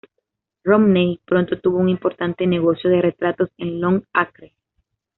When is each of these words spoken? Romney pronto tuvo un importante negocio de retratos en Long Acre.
Romney 0.63 1.21
pronto 1.25 1.59
tuvo 1.59 1.77
un 1.77 1.87
importante 1.87 2.47
negocio 2.47 2.89
de 2.89 3.03
retratos 3.03 3.51
en 3.59 3.79
Long 3.79 4.01
Acre. 4.13 4.51